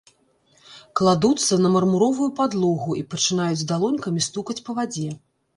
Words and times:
Кладуцца 1.01 1.59
на 1.65 1.69
мармуровую 1.75 2.29
падлогу 2.39 2.97
і 3.03 3.07
пачынаюць 3.15 3.67
далонькамі 3.73 4.27
стукаць 4.31 4.61
па 4.65 4.71
вадзе. 4.81 5.09